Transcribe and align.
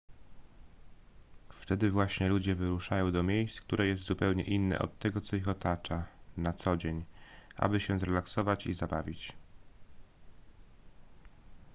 wtedy 1.49 1.91
właśnie 1.91 2.27
ludzie 2.27 2.55
wyruszają 2.55 3.11
do 3.11 3.23
miejsc 3.23 3.61
które 3.61 3.87
jest 3.87 4.03
zupełnie 4.03 4.43
inne 4.43 4.79
od 4.79 4.99
tego 4.99 5.21
co 5.21 5.35
ich 5.35 5.47
otacza 5.47 6.05
na 6.37 6.53
co 6.53 6.77
dzień 6.77 7.03
aby 7.55 7.79
się 7.79 7.99
zrelaksować 7.99 8.67
i 8.67 8.73
zabawić 8.73 9.33